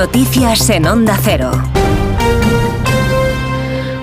[0.00, 1.50] Noticias en Onda Cero.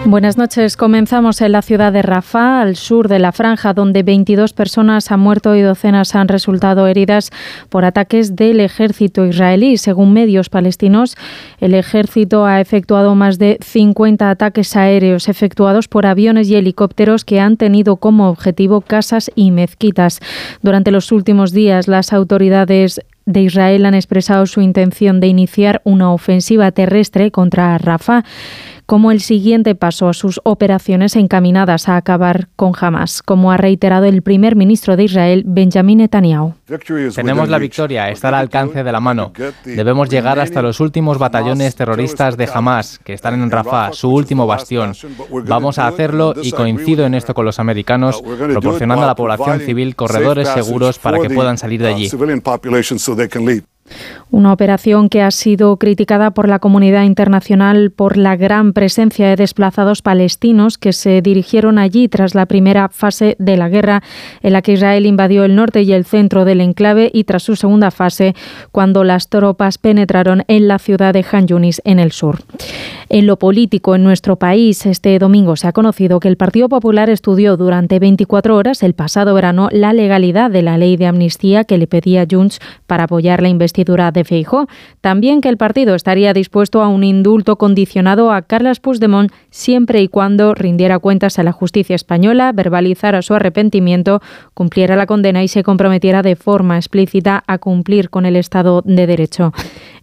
[0.05, 0.77] Buenas noches.
[0.77, 5.21] Comenzamos en la ciudad de Rafah, al sur de la franja, donde 22 personas han
[5.21, 7.31] muerto y docenas han resultado heridas
[7.69, 9.77] por ataques del ejército israelí.
[9.77, 11.17] Según medios palestinos,
[11.59, 17.39] el ejército ha efectuado más de 50 ataques aéreos efectuados por aviones y helicópteros que
[17.39, 20.19] han tenido como objetivo casas y mezquitas.
[20.61, 26.11] Durante los últimos días, las autoridades de Israel han expresado su intención de iniciar una
[26.11, 28.23] ofensiva terrestre contra Rafah
[28.87, 34.05] como el siguiente paso a sus operaciones encaminadas a acabar con Hamas, como ha reiterado
[34.05, 36.56] el primer ministro de Israel, Benjamin Netanyahu.
[37.15, 39.31] Tenemos la victoria, está al alcance de la mano.
[39.63, 44.45] Debemos llegar hasta los últimos batallones terroristas de Hamas, que están en Rafah, su último
[44.45, 44.93] bastión.
[45.45, 49.95] Vamos a hacerlo y coincido en esto con los americanos, proporcionando a la población civil
[49.95, 52.09] corredores seguros para que puedan salir de allí.
[54.29, 59.35] Una operación que ha sido criticada por la comunidad internacional por la gran presencia de
[59.35, 64.03] desplazados palestinos que se dirigieron allí tras la primera fase de la guerra
[64.41, 67.55] en la que Israel invadió el norte y el centro del enclave y tras su
[67.55, 68.35] segunda fase
[68.71, 72.39] cuando las tropas penetraron en la ciudad de Han Yunis en el sur.
[73.09, 77.09] En lo político en nuestro país, este domingo se ha conocido que el Partido Popular
[77.09, 81.77] estudió durante 24 horas el pasado verano la legalidad de la ley de amnistía que
[81.77, 83.47] le pedía Junts para apoyar la
[83.85, 84.67] de Feijó.
[85.01, 90.07] También que el partido estaría dispuesto a un indulto condicionado a Carles Puigdemont siempre y
[90.07, 94.21] cuando rindiera cuentas a la justicia española, verbalizara su arrepentimiento,
[94.53, 99.05] cumpliera la condena y se comprometiera de forma explícita a cumplir con el Estado de
[99.05, 99.53] Derecho.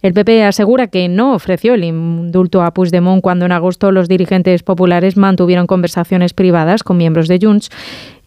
[0.01, 4.63] El PP asegura que no ofreció el indulto a Puigdemont cuando en agosto los dirigentes
[4.63, 7.69] populares mantuvieron conversaciones privadas con miembros de Junts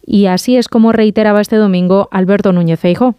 [0.05, 3.15] y así es como reiteraba este domingo Alberto Núñez Feijóo.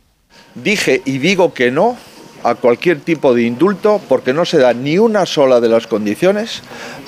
[0.54, 1.96] Dije y digo que no
[2.42, 6.62] a cualquier tipo de indulto porque no se da ni una sola de las condiciones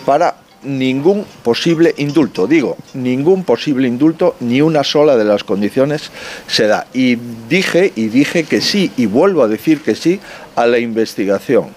[0.04, 2.46] para ningún posible indulto.
[2.46, 6.10] Digo, ningún posible indulto, ni una sola de las condiciones
[6.46, 6.86] se da.
[6.92, 7.16] Y
[7.48, 10.20] dije y dije que sí, y vuelvo a decir que sí,
[10.56, 11.68] a la investigación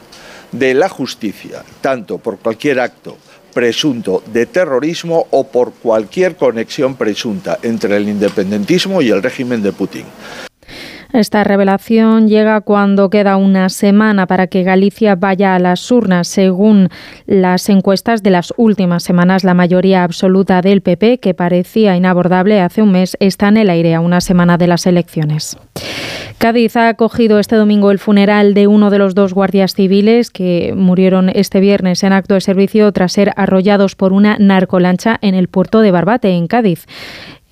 [0.51, 3.17] de la justicia, tanto por cualquier acto
[3.53, 9.71] presunto de terrorismo o por cualquier conexión presunta entre el independentismo y el régimen de
[9.71, 10.03] Putin.
[11.15, 16.27] Esta revelación llega cuando queda una semana para que Galicia vaya a las urnas.
[16.27, 16.89] Según
[17.25, 22.81] las encuestas de las últimas semanas, la mayoría absoluta del PP, que parecía inabordable hace
[22.81, 25.57] un mes, está en el aire a una semana de las elecciones.
[26.37, 30.73] Cádiz ha acogido este domingo el funeral de uno de los dos guardias civiles que
[30.75, 35.47] murieron este viernes en acto de servicio tras ser arrollados por una narcolancha en el
[35.47, 36.87] puerto de Barbate, en Cádiz.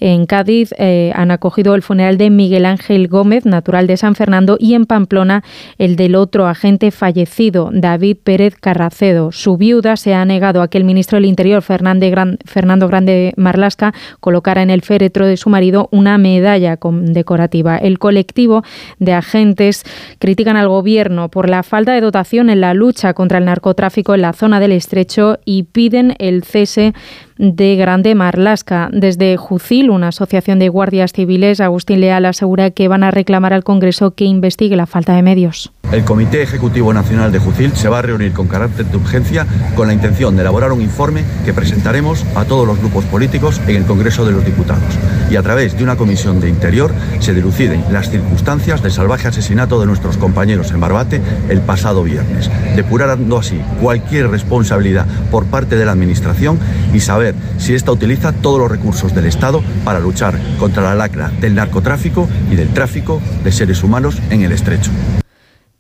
[0.05, 4.57] En Cádiz eh, han acogido el funeral de Miguel Ángel Gómez, natural de San Fernando,
[4.59, 5.45] y en Pamplona
[5.77, 9.31] el del otro agente fallecido, David Pérez Carracedo.
[9.31, 14.61] Su viuda se ha negado a que el ministro del Interior, Fernando Grande Marlasca, colocara
[14.61, 17.77] en el féretro de su marido una medalla condecorativa.
[17.77, 18.61] El colectivo
[18.99, 19.85] de agentes
[20.19, 24.23] critican al gobierno por la falta de dotación en la lucha contra el narcotráfico en
[24.23, 26.93] la zona del estrecho y piden el cese
[27.37, 28.89] de Grande Marlasca.
[28.91, 33.63] Desde Jucil, una asociación de guardias civiles, Agustín Leal asegura que van a reclamar al
[33.63, 35.71] Congreso que investigue la falta de medios.
[35.93, 39.45] El Comité Ejecutivo Nacional de Jucil se va a reunir con carácter de urgencia
[39.75, 43.75] con la intención de elaborar un informe que presentaremos a todos los grupos políticos en
[43.75, 44.81] el Congreso de los Diputados.
[45.29, 49.79] Y a través de una comisión de interior se diluciden las circunstancias del salvaje asesinato
[49.79, 55.85] de nuestros compañeros en Barbate el pasado viernes, depurando así cualquier responsabilidad por parte de
[55.85, 56.57] la Administración
[56.91, 61.31] y saber si ésta utiliza todos los recursos del Estado para luchar contra la lacra
[61.39, 64.89] del narcotráfico y del tráfico de seres humanos en el estrecho.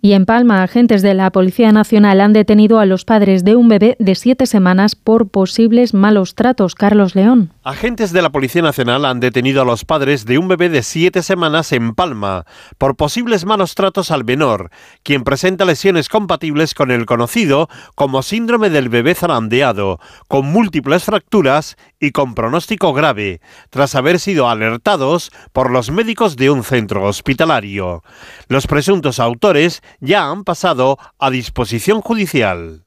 [0.05, 3.69] Y en Palma, agentes de la Policía Nacional han detenido a los padres de un
[3.69, 6.75] bebé de siete semanas por posibles malos tratos.
[6.75, 7.51] Carlos León.
[7.65, 11.23] Agentes de la Policía Nacional han detenido a los padres de un bebé de siete
[11.23, 12.45] semanas en Palma
[12.77, 14.69] por posibles malos tratos al menor,
[15.01, 21.77] quien presenta lesiones compatibles con el conocido como síndrome del bebé zarandeado, con múltiples fracturas
[22.01, 23.39] y con pronóstico grave,
[23.69, 28.03] tras haber sido alertados por los médicos de un centro hospitalario.
[28.49, 32.83] Los presuntos autores ya han pasado a disposición judicial.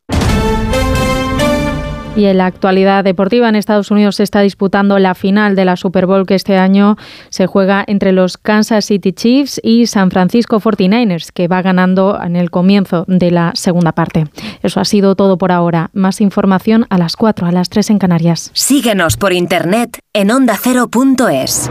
[2.17, 5.77] Y en la actualidad deportiva en Estados Unidos se está disputando la final de la
[5.77, 6.97] Super Bowl que este año
[7.29, 12.37] se juega entre los Kansas City Chiefs y San Francisco 49ers, que va ganando en
[12.37, 14.25] el comienzo de la segunda parte.
[14.63, 15.91] Eso ha sido todo por ahora.
[15.93, 18.51] Más información a las 4, a las 3 en Canarias.
[18.55, 21.69] Síguenos por internet en ondacero.es.